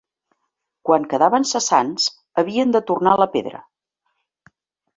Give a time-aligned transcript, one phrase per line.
[0.89, 2.09] Quan quedaven cessants,
[2.43, 3.63] havien de tornar la pedra.